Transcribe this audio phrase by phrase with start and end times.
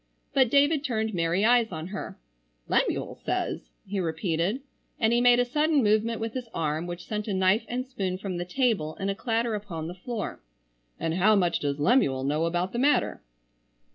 [0.33, 2.17] But David turned merry eyes on her.
[2.67, 4.61] "Lemuel says?" he repeated,
[4.99, 8.17] and he made a sudden movement with his arm which sent a knife and spoon
[8.17, 10.39] from the table in a clatter upon the floor.
[10.99, 13.21] "And how much does Lemuel know about the matter?"